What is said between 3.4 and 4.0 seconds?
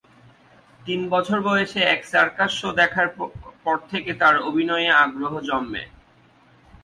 পর